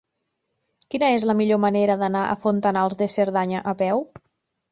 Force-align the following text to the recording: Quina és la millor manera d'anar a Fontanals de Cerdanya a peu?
Quina 0.93 1.09
és 1.17 1.25
la 1.31 1.35
millor 1.41 1.59
manera 1.65 1.97
d'anar 2.03 2.23
a 2.29 2.37
Fontanals 2.45 2.97
de 3.03 3.09
Cerdanya 3.17 3.61
a 3.73 3.75
peu? 3.83 4.05